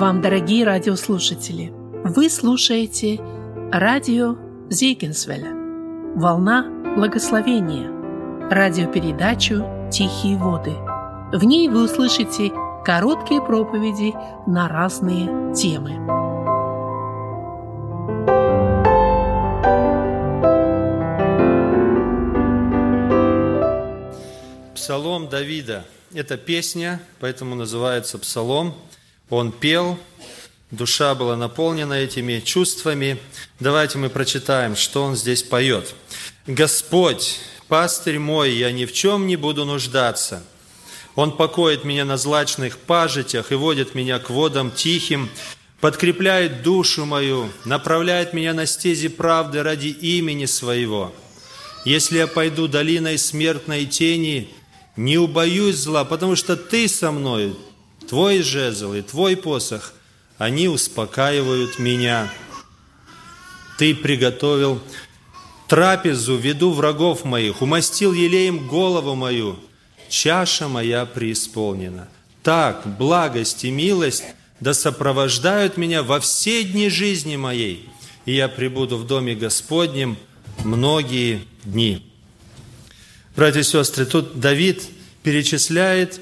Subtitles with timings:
[0.00, 1.70] вам, дорогие радиослушатели!
[2.04, 3.20] Вы слушаете
[3.70, 4.34] радио
[4.70, 5.52] Зейгенсвеля
[6.16, 7.90] «Волна благословения»
[8.50, 9.62] радиопередачу
[9.92, 10.72] «Тихие воды».
[11.36, 12.50] В ней вы услышите
[12.82, 14.14] короткие проповеди
[14.46, 15.90] на разные темы.
[24.74, 28.74] Псалом Давида– это песня, поэтому называется псалом.
[29.30, 29.98] Он пел,
[30.72, 33.18] душа была наполнена этими чувствами.
[33.60, 35.94] Давайте мы прочитаем, что он здесь поет.
[36.48, 37.38] «Господь,
[37.68, 40.42] пастырь мой, я ни в чем не буду нуждаться.
[41.14, 45.30] Он покоит меня на злачных пажитях и водит меня к водам тихим,
[45.80, 51.14] подкрепляет душу мою, направляет меня на стези правды ради имени Своего.
[51.84, 54.50] Если я пойду долиной смертной тени,
[54.96, 57.54] не убоюсь зла, потому что Ты со мной,
[58.10, 59.92] Твой жезл и Твой посох,
[60.36, 62.28] они успокаивают меня.
[63.78, 64.82] Ты приготовил
[65.68, 69.60] трапезу веду врагов моих, умастил елеем голову мою,
[70.08, 72.08] чаша моя преисполнена.
[72.42, 74.24] Так, благость и милость
[74.58, 77.88] да сопровождают меня во все дни жизни моей,
[78.24, 80.18] и я пребуду в доме Господнем
[80.64, 82.04] многие дни.
[83.36, 84.82] Братья и сестры, тут Давид
[85.22, 86.20] перечисляет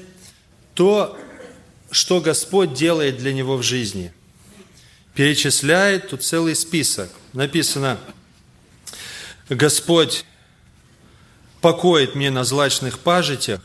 [0.75, 1.17] то,
[1.91, 4.13] что Господь делает для него в жизни.
[5.15, 7.09] Перечисляет тут целый список.
[7.33, 7.99] Написано–
[9.49, 10.25] Господь
[11.59, 13.61] покоит мне на злачных пажитях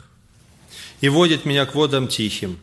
[1.02, 2.58] и водит меня к водам тихим.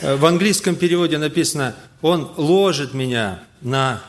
[0.00, 4.02] Э, в английском переводе написано, Он ложит меня на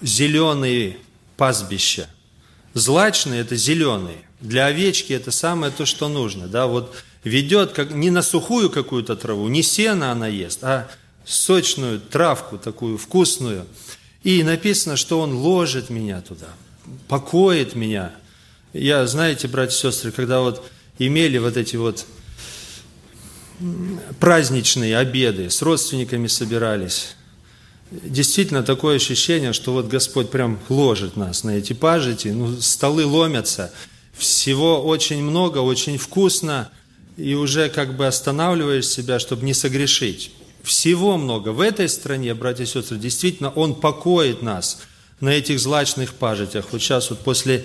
[0.00, 0.98] зеленые
[1.36, 2.08] пастбища.
[2.74, 4.22] Злачные– это зеленые.
[4.40, 6.46] Для овечки это самое то, что нужно.
[6.46, 6.94] Да, вот
[7.28, 10.88] ведет как, не на сухую какую-то траву, не сено она ест, а
[11.24, 13.66] сочную травку такую вкусную.
[14.24, 16.48] И написано, что Он ложит меня туда–
[17.08, 18.12] покоит меня.
[18.72, 20.64] Я, знаете, братья и сестры, когда вот
[20.98, 22.06] имели вот эти вот
[24.20, 27.16] праздничные обеды, с родственниками собирались,
[27.90, 33.72] действительно такое ощущение, что вот Господь прям ложит нас на эти пажити, ну, столы ломятся,
[34.16, 36.70] всего очень много, очень вкусно,
[37.18, 40.30] и уже как бы останавливаешь себя, чтобы не согрешить.
[40.62, 41.50] Всего много.
[41.50, 44.80] В этой стране, братья и сестры, действительно, Он покоит нас–
[45.20, 46.66] на этих злачных пажитях.
[46.70, 47.64] Вот сейчас вот после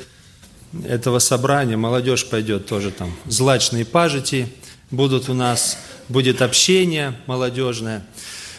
[0.86, 3.16] этого собрания молодежь пойдет тоже там.
[3.26, 4.48] Злачные пажити
[4.92, 5.78] будут у нас,
[6.10, 8.06] будет общение молодежное.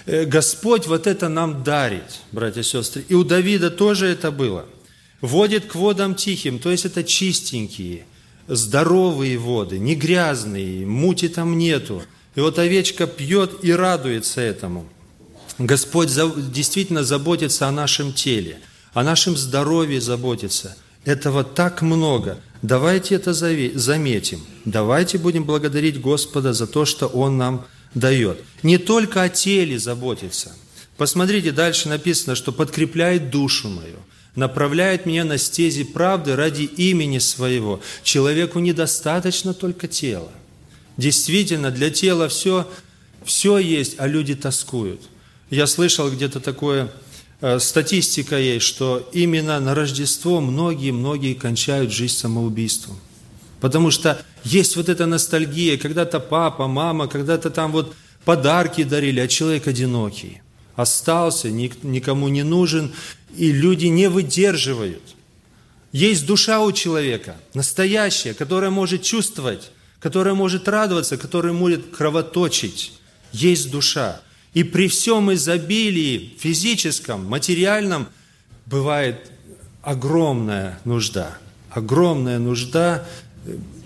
[0.07, 3.05] Э, Господь вот это нам дарит, братья и сестры.
[3.09, 4.67] И у Давида тоже это было.
[5.21, 8.05] Водит к водам тихим, то есть это чистенькие,
[8.49, 12.03] здоровые воды, не грязные, мути там нету.
[12.35, 14.87] И вот овечка пьет и радуется этому.
[15.59, 16.11] Господь
[16.53, 18.59] действительно заботится о нашем теле–
[18.95, 20.77] о нашем здоровье заботиться.
[21.05, 22.39] Этого так много.
[22.63, 24.41] Давайте это заметим.
[24.65, 28.43] Давайте будем благодарить Господа за то, что Он нам дает.
[28.63, 30.57] Не только о теле заботиться.
[30.97, 33.99] Посмотрите, дальше написано, что подкрепляет душу мою,
[34.37, 37.81] направляет меня на стези правды ради имени своего.
[38.03, 40.31] Человеку недостаточно только тела.
[40.97, 42.69] Действительно, для тела все,
[43.25, 45.01] все есть, а люди тоскуют.
[45.51, 46.91] Я слышал где-то такое
[47.47, 52.99] Э, статистика есть, что именно на Рождество многие-многие кончают жизнь самоубийством.
[53.61, 59.29] Потому что есть вот эта ностальгия, когда-то папа, мама, когда-то там вот подарки дарили, а
[59.29, 60.41] человек одинокий.
[60.77, 62.93] Остался, никому не нужен,
[63.37, 65.03] и люди не выдерживают.
[65.93, 69.71] Есть душа у человека, настоящая, которая может чувствовать,
[70.01, 72.95] которая может радоваться, которая может кровоточить.
[73.33, 74.21] Есть душа.
[74.53, 78.09] И при всем изобилии физическом, материальном
[78.67, 79.31] бывает
[79.83, 81.39] огромная нужда.
[81.71, 83.07] Огромная нужда,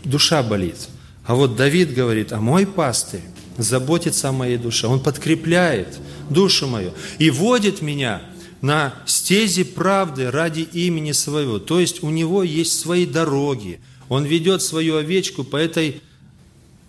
[0.05, 0.89] душа болит.
[1.27, 3.23] А вот Давид говорит, а мой пастырь
[3.59, 4.87] заботится о моей душе.
[4.87, 5.99] Он подкрепляет
[6.31, 8.23] душу мою и водит меня
[8.61, 11.59] на стези правды ради имени своего.
[11.59, 13.81] То есть у него есть свои дороги.
[14.09, 16.01] Он ведет свою овечку по этой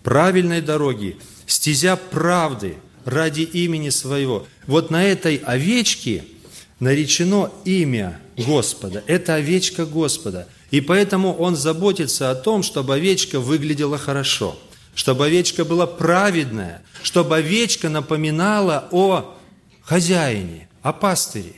[0.02, 4.46] правильной дороге, стезя правды– ради имени своего.
[4.66, 6.24] Вот на этой овечке
[6.78, 9.02] наречено имя Господа.
[9.06, 10.48] Это овечка Господа.
[10.70, 14.58] И поэтому он заботится о том, чтобы овечка выглядела хорошо,
[15.00, 19.34] чтобы овечка была праведная, чтобы овечка напоминала о
[19.80, 21.54] хозяине, о пастыре.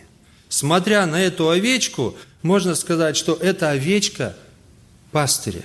[0.49, 4.37] Смотря на эту овечку, можно сказать, что это овечка
[5.11, 5.65] пастыря.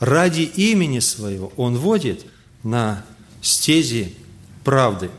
[0.00, 2.24] Ради имени своего он водит
[2.62, 3.04] на
[3.42, 4.14] стези
[4.64, 5.10] правды.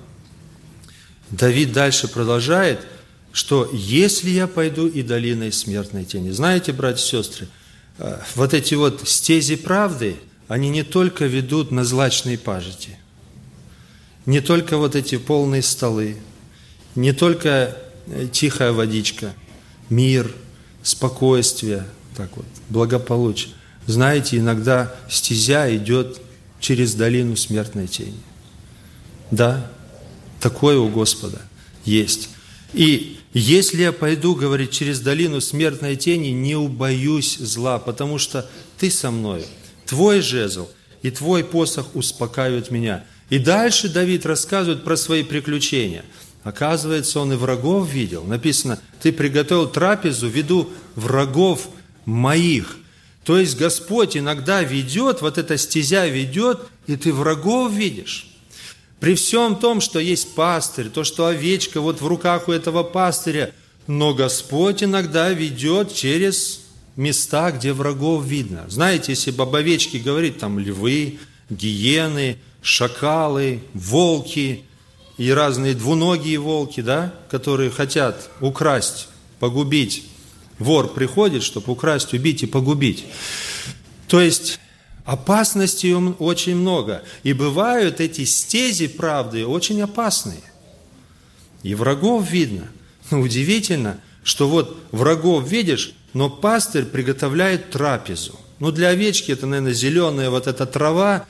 [1.29, 2.79] Давид дальше продолжает,
[3.31, 6.31] что если я пойду и долиной смертной тени.
[6.31, 7.47] Знаете, братья и сестры,
[7.99, 10.15] э, вот эти вот стези правды,
[10.47, 12.97] они не только ведут на злачные пажити,
[14.25, 16.17] не только вот эти полные столы,
[16.95, 17.77] не только
[18.07, 19.33] э, тихая водичка,
[19.89, 20.33] мир,
[20.83, 23.53] спокойствие, так вот, благополучие.
[23.85, 26.19] Знаете, иногда стезя идет
[26.59, 28.19] через долину смертной тени.
[29.31, 29.69] Да,
[30.39, 31.41] такое у Господа
[31.83, 32.29] есть.
[32.73, 38.89] И если я пойду, говорит, через долину смертной тени, не убоюсь зла, потому что ты
[38.89, 39.43] со мною,
[39.85, 40.69] твой жезл
[41.01, 43.03] и твой посох успокаивают меня.
[43.29, 46.03] И дальше Давид рассказывает про свои приключения.
[46.43, 48.23] Оказывается, он и врагов видел.
[48.23, 51.67] Написано, ты приготовил трапезу в виду врагов
[52.05, 52.77] моих.
[53.23, 58.27] То есть Господь иногда ведет, вот эта стезя ведет, и ты врагов видишь.
[58.99, 63.51] При всем том, что есть пастырь, то, что овечка вот в руках у этого пастыря,
[63.87, 66.64] но Господь иногда ведет через
[66.95, 68.65] места, где врагов видно.
[68.67, 71.19] Знаете, если об овечке говорит, там львы,
[71.49, 74.63] гиены, шакалы, волки
[75.17, 79.07] и разные двуногие волки, да, которые хотят украсть,
[79.39, 80.05] погубить.
[80.59, 83.05] Вор приходит, чтобы украсть, убить и погубить.
[84.07, 84.59] То есть
[85.05, 87.03] Опасностей очень много.
[87.21, 90.41] И бывают эти стези правды очень опасные.
[91.61, 92.67] И врагов видно.
[93.11, 98.39] Но удивительно, что вот врагов видишь, но пастырь приготовляет трапезу.
[98.57, 101.27] Ну, для овечки это, наверное, зеленая вот эта трава,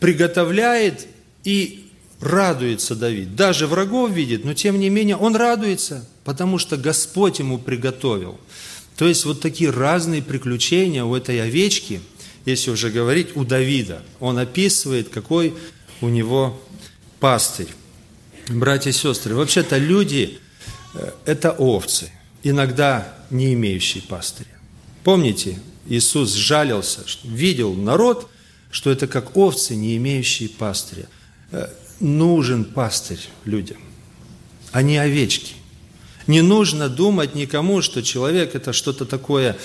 [0.00, 1.06] приготовляет
[1.44, 1.90] и
[2.20, 3.36] радуется Давид.
[3.36, 8.40] Даже врагов видит, но тем не менее он радуется, потому что Господь ему приготовил.
[8.96, 12.00] То есть вот такие разные приключения у этой овечки–
[12.48, 14.02] если уже говорить, у Давида.
[14.20, 15.54] Он описывает, какой
[16.00, 16.60] у него
[17.20, 17.68] пастырь.
[18.48, 20.38] Братья и сестры, вообще-то люди
[20.94, 22.10] э,– это овцы,
[22.48, 24.48] иногда не имеющие пастыря.
[25.04, 28.28] Помните, Иисус жалился, видел народ,
[28.70, 31.06] что это как овцы, не имеющие пастыря.
[31.50, 31.68] Э,
[32.00, 33.78] нужен пастырь людям,
[34.72, 35.54] а не овечки.
[36.26, 39.56] Не нужно думать никому, что человек– это что-то такое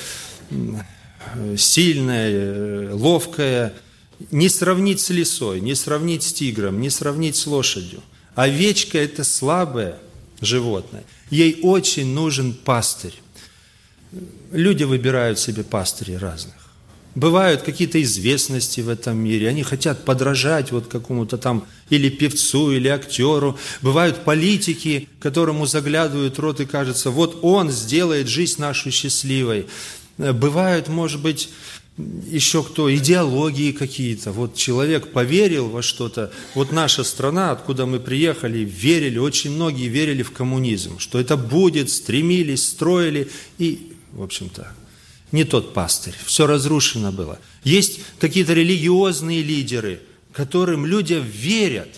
[1.58, 3.74] сильная, ловкая,
[4.32, 8.02] не сравнить с лисой, не сравнить с тигром, не сравнить с лошадью.
[8.36, 9.98] Овечка– это слабое
[10.40, 11.04] животное.
[11.34, 13.16] Ей очень нужен пастырь.
[14.52, 16.54] Люди выбирают себе пастырей разных.
[17.16, 22.88] Бывают какие-то известности в этом мире, они хотят подражать вот какому-то там или певцу, или
[22.88, 23.58] актеру.
[23.82, 29.66] Бывают политики, которому заглядывают рот и кажется, вот он сделает жизнь нашу счастливой.
[30.20, 31.50] Бывают, может быть,
[31.98, 34.32] еще кто, идеологии какие-то.
[34.32, 36.32] Вот человек поверил во что-то.
[36.56, 41.92] Вот наша страна, откуда мы приехали, верили, очень многие верили в коммунизм, что это будет,
[41.92, 43.30] стремились, строили.
[43.60, 44.74] И, в общем-то,
[45.32, 46.16] не тот пастырь.
[46.26, 47.40] Все разрушено было.
[47.64, 50.02] Есть какие-то религиозные лидеры,
[50.32, 51.90] которым люди верят,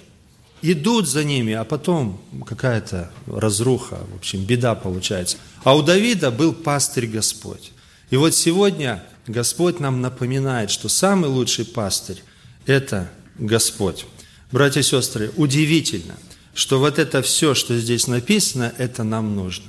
[0.61, 5.37] идут за ними, а потом какая-то разруха, в общем, беда получается.
[5.63, 7.71] А у Давида был пастырь Господь.
[8.09, 12.21] И вот сегодня Господь нам напоминает, что самый лучший пастырь–
[12.65, 14.05] это Господь.
[14.51, 16.15] Братья и сестры, удивительно,
[16.53, 19.65] что вот это все, что здесь написано, это нам нужно.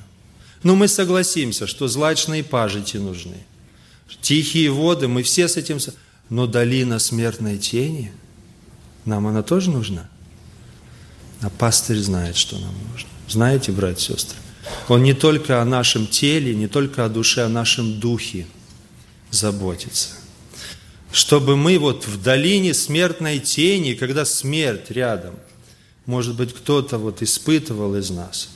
[0.62, 3.36] Но мы согласимся, что злачные пажити нужны.
[4.20, 5.78] Тихие воды, мы все с этим...
[6.28, 8.10] Но долина смертной тени,
[9.04, 10.10] нам она тоже нужна.
[11.40, 13.08] А пастырь знает, что нам нужно.
[13.28, 14.36] Знаете, братья и сестры?
[14.88, 18.46] Он не только о нашем теле, не только о душе, о нашем духе
[19.30, 20.10] заботится.
[21.12, 25.34] Чтобы мы вот в долине смертной тени, когда смерть рядом,
[26.04, 28.50] может быть, кто-то вот испытывал из нас,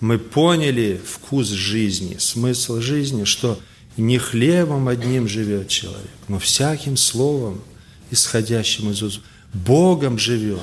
[0.00, 3.58] мы поняли вкус жизни, смысл жизни, что
[3.96, 7.62] не хлебом одним живет человек, но всяким словом,
[8.10, 9.20] исходящим из уст,
[9.52, 10.60] Богом живет.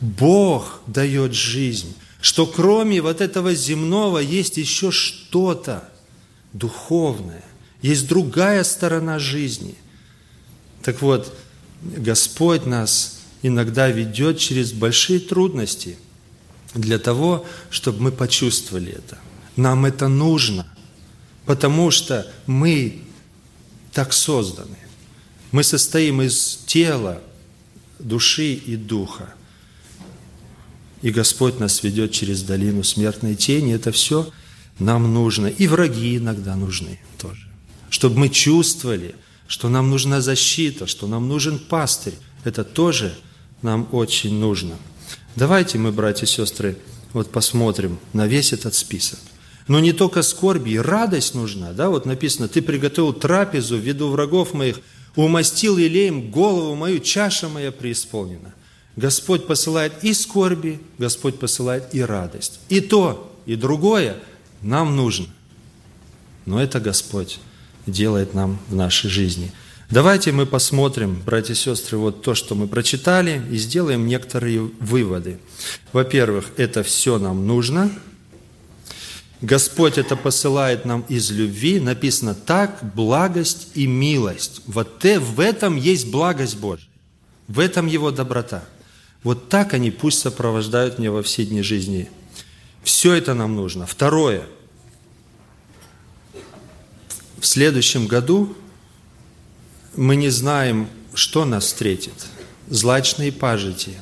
[0.00, 5.88] Бог дает жизнь что кроме вот этого земного есть еще что-то
[6.52, 7.44] духовное,
[7.82, 9.74] есть другая сторона жизни.
[10.82, 11.34] Так вот,
[11.82, 15.96] Господь нас иногда ведет через большие трудности
[16.74, 19.18] для того, чтобы мы почувствовали это.
[19.56, 20.66] Нам это нужно,
[21.46, 23.02] потому что мы
[23.92, 24.78] так созданы.
[25.50, 27.22] Мы состоим из тела,
[27.98, 29.34] души и духа
[31.02, 33.74] и Господь нас ведет через долину смертной тени.
[33.74, 34.30] Это все
[34.78, 35.46] нам нужно.
[35.46, 37.47] И враги иногда нужны тоже.
[37.90, 39.14] Чтобы мы чувствовали,
[39.46, 42.14] что нам нужна защита, что нам нужен пастырь.
[42.44, 43.14] Это тоже
[43.62, 44.76] нам очень нужно.
[45.34, 46.78] Давайте мы, братья и сестры,
[47.12, 49.18] вот посмотрим на весь этот список.
[49.66, 51.72] Но не только скорби, и радость нужна.
[51.72, 51.90] Да?
[51.90, 54.80] Вот написано, ты приготовил трапезу в виду врагов моих,
[55.16, 58.54] умастил елеем голову мою, чаша моя преисполнена.
[58.96, 62.60] Господь посылает и скорби, Господь посылает и радость.
[62.68, 64.16] И то, и другое
[64.62, 65.26] нам нужно.
[66.46, 67.38] Но это Господь
[67.88, 69.52] делает нам в нашей жизни.
[69.90, 75.38] Давайте мы посмотрим, братья и сестры, вот то, что мы прочитали, и сделаем некоторые выводы.
[75.92, 77.90] Во-первых, это все нам нужно.
[79.40, 81.80] Господь это посылает нам из любви.
[81.80, 84.62] Написано так, благость и милость.
[84.66, 86.88] Вот в этом есть благость Божья.
[87.46, 88.64] В этом Его доброта–
[89.22, 92.08] вот так они пусть сопровождают меня во все дни жизни.
[92.82, 93.86] Все это нам нужно.
[93.86, 94.46] Второе.
[97.40, 98.56] В следующем году
[99.96, 102.26] мы не знаем, что нас встретит.
[102.68, 103.92] Злачные пажити,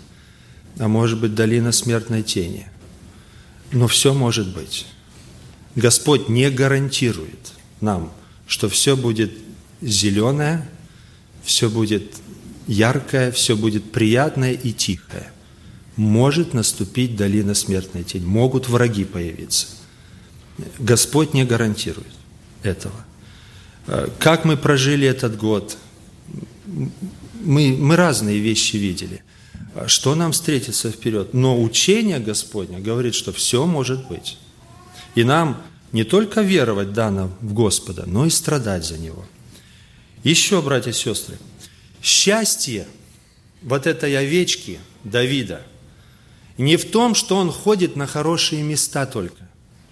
[0.78, 2.68] а может быть долина смертной тени.
[3.72, 4.86] Но все может быть.
[5.74, 8.12] Господь не гарантирует нам,
[8.46, 9.32] что все будет
[9.82, 10.68] зеленое,
[11.44, 12.14] все будет
[12.66, 15.30] яркое, все будет приятное и тихое.
[15.96, 19.66] Может наступить долина смертной тени, могут враги появиться.
[20.78, 22.12] Господь не гарантирует
[22.62, 22.94] этого.
[23.86, 25.76] Э, как мы прожили этот год?
[26.66, 29.22] Мы, мы разные вещи видели.
[29.86, 31.34] Что нам встретится вперед?
[31.34, 34.38] Но учение Господня говорит, что все может быть.
[35.14, 35.62] И нам
[35.92, 39.24] не только веровать дано в Господа, но и страдать за Него.
[40.24, 41.36] Еще, братья и сестры,
[42.02, 42.86] Счастье
[43.62, 45.62] вот этой овечки Давида
[46.56, 49.48] не в том, что он ходит на хорошие места только.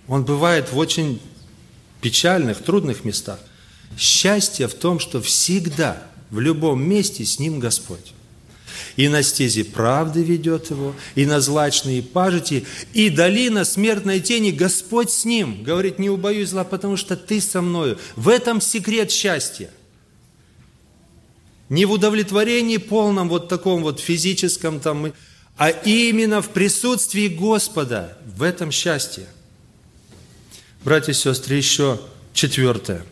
[0.07, 1.21] Он бывает в очень
[2.01, 3.41] печальных, трудных местах.
[3.99, 8.13] Счастье в том, что всегда, в любом месте с ним Господь.
[8.97, 15.11] И на стези правды ведет его, и на злачные пажити, и долина смертной тени, Господь
[15.11, 15.63] с ним.
[15.63, 17.99] Говорит, не убоюсь зла, потому что ты со мною.
[18.17, 19.71] В этом секрет счастья–
[21.69, 25.13] не в удовлетворении полном, вот таком вот физическом, там,
[25.57, 29.27] а именно в присутствии Господа, в этом счастье.
[30.85, 32.01] Братья и сестры, еще
[32.35, 33.05] четвертое.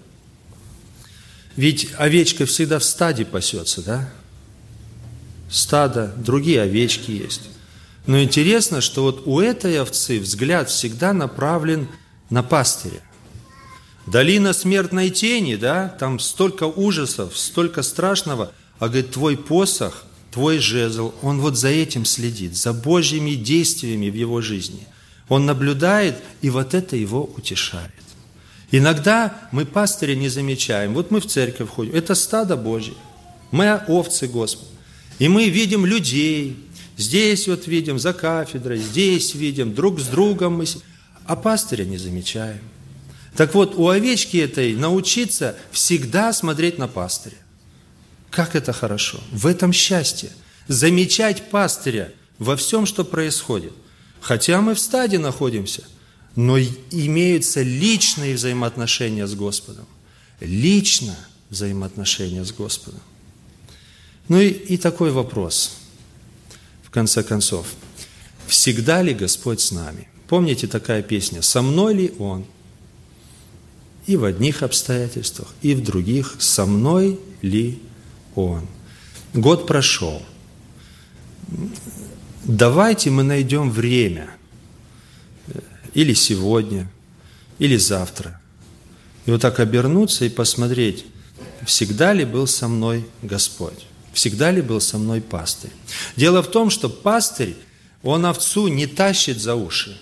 [1.57, 4.13] Ведь овечка всегда в стаде пасется, да?
[5.51, 7.43] Стадо, другие овечки есть.
[8.07, 11.89] Но интересно, что вот у этой овцы взгляд всегда направлен
[12.31, 13.03] на пастыря.
[14.07, 21.15] Долина смертной тени, да, там столько ужасов, столько страшного, а говорит, твой посох, твой жезл,
[21.23, 24.89] он вот за этим следит, за Божьими действиями в его жизни.
[25.29, 27.93] Он наблюдает, и вот это его утешает.
[28.73, 30.95] Иногда мы пастыря не замечаем.
[30.95, 32.95] Вот мы в церковь ходим, это стадо Божье.
[33.51, 34.71] Мы овцы Господа.
[35.19, 36.57] И мы видим людей,
[36.97, 40.65] здесь вот видим за кафедрой, здесь видим, друг с другом мы...
[41.27, 42.61] А пастыря не замечаем.
[43.37, 47.37] Так вот, у овечки этой научиться всегда смотреть на пастыря.
[48.31, 49.21] Как это хорошо!
[49.31, 50.31] В этом счастье.
[50.67, 53.73] Замечать пастыря во всем, что происходит.
[54.21, 55.85] Хотя мы в стаде находимся,
[56.37, 59.87] но имеются личные взаимоотношения с Господом.
[60.41, 61.17] Лично
[61.51, 63.01] взаимоотношения с Господом.
[64.29, 65.77] Ну и, и такой вопрос,
[66.83, 67.67] в конце концов.
[68.47, 70.09] Всегда ли Господь с нами?
[70.29, 72.47] Помните такая песня «Со мной ли Он?»
[74.07, 77.79] и в одних обстоятельствах, и в других, со мной ли
[78.35, 78.67] Он.
[79.35, 80.23] Год прошел.
[82.45, 84.31] Давайте мы найдем время,
[85.95, 86.91] или сегодня,
[87.59, 88.41] или завтра,
[89.27, 91.05] и вот так обернуться и посмотреть,
[91.65, 95.73] всегда ли был со мной Господь, всегда ли был со мной пастырь.
[96.17, 97.57] Дело в том, что пастырь,
[98.03, 99.97] он овцу не тащит за уши,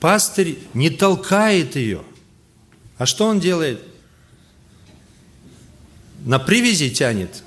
[0.00, 2.02] пастырь не толкает ее–
[2.98, 3.80] а что он делает?
[6.24, 7.42] На привязи тянет?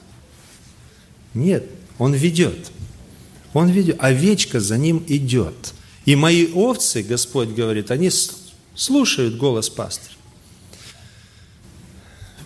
[1.33, 1.65] Нет,
[1.97, 2.71] он ведет.
[3.53, 3.97] Он ведет.
[4.00, 5.74] Овечка за ним идет.
[6.07, 8.09] И мои овцы, Господь говорит, они
[8.75, 10.15] слушают голос пастыря.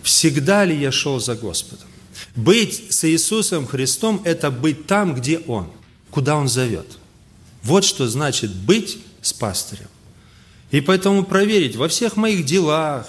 [0.02, 1.86] Всегда ли я шел за Господом?
[2.34, 5.70] Быть с Иисусом Христом– это быть там, где Он,
[6.10, 6.98] куда Он зовет.
[7.62, 9.86] Вот что значит быть с пастырем.
[10.72, 13.06] И поэтому проверить во всех моих делах,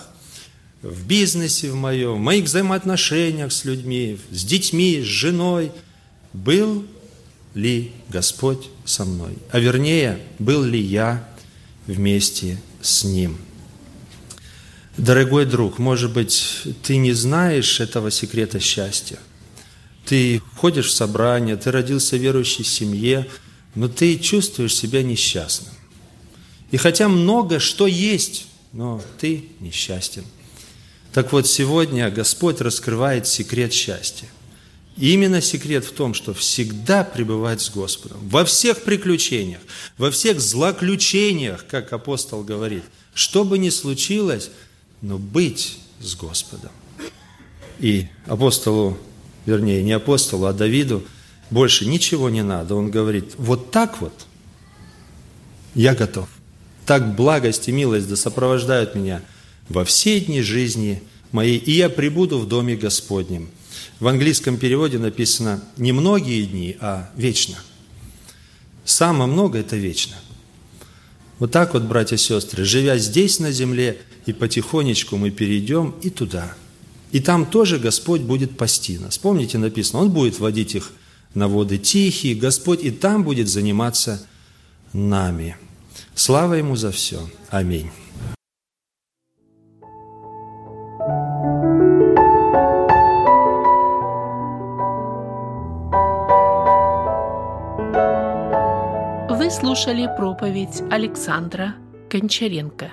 [0.84, 5.72] в бизнесе в моем, в моих взаимоотношениях с людьми, с детьми, с женой,
[6.32, 6.86] был
[7.56, 9.38] ли Господь со мной?
[9.52, 11.28] А вернее, был ли я
[11.88, 13.38] вместе с Ним?
[14.98, 19.18] Дорогой друг, может быть, ты не знаешь этого секрета счастья.
[20.06, 23.28] Ты ходишь в собрание, ты родился в верующей семье,
[23.74, 25.74] но ты чувствуешь себя несчастным.
[26.72, 30.26] И хотя много что есть, но ты несчастен.
[31.12, 34.28] Так вот, сегодня Господь раскрывает секрет счастья.
[34.98, 38.18] Именно секрет в том, что всегда пребывать с Господом.
[38.30, 39.62] Во всех приключениях,
[39.98, 42.84] во всех злоключениях, как апостол говорит.
[43.16, 44.52] Что бы ни случилось,
[45.02, 46.72] но быть с Господом.
[47.80, 48.98] И апостолу,
[49.46, 51.04] вернее, не апостолу, а Давиду
[51.50, 52.76] больше ничего не надо.
[52.76, 54.14] Он говорит, вот так вот
[55.76, 56.28] я готов.
[56.86, 59.22] Так благость и милость да сопровождают меня
[59.70, 63.50] во все дни жизни моей, и я прибуду в доме Господнем.
[64.00, 67.58] В английском переводе написано не многие дни, а вечно.
[68.86, 70.16] Самое много– это вечно.
[71.40, 76.10] Вот так вот, братья и сестры, живя здесь на земле, и потихонечку мы перейдем и
[76.10, 76.54] туда.
[77.12, 79.18] И там тоже Господь будет пасти нас.
[79.18, 80.92] Помните, написано, Он будет водить их
[81.34, 84.26] на воды тихие, Господь и там будет заниматься
[84.94, 85.58] нами.
[86.16, 87.30] Слава Ему за все.
[87.50, 87.90] Аминь.
[99.64, 101.76] Слушали проповедь Александра
[102.12, 102.92] Гончаренко.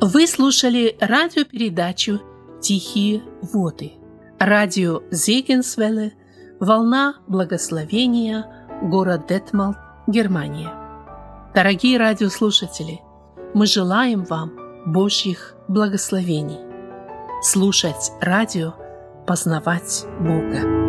[0.00, 2.22] Вы слушали радиопередачу
[2.62, 3.92] «Тихие воды».
[4.38, 6.14] Радио Зегенсвелле,
[6.58, 8.46] «Волна благословения»,
[8.80, 9.76] город Детмалт,
[10.06, 10.72] Германия.
[11.54, 13.02] Дорогие радиослушатели,
[13.52, 14.52] мы желаем вам
[14.86, 16.60] Божьих благословений.
[17.42, 18.72] Слушать радио,
[19.26, 20.79] познавать Бога.